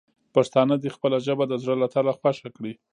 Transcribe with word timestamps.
پښتانه 0.35 0.75
دې 0.83 0.89
خپله 0.95 1.17
ژبه 1.25 1.45
د 1.47 1.53
زړه 1.63 1.75
له 1.81 1.87
تله 1.93 2.11
خوښه 2.19 2.49
کړي. 2.55 2.73